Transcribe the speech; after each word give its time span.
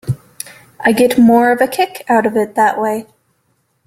I 0.79 0.93
get 0.93 1.19
more 1.19 1.51
of 1.51 1.61
a 1.61 1.67
kick 1.67 2.03
out 2.09 2.25
of 2.25 2.35
it 2.35 2.55
that 2.55 2.81
way. 2.81 3.05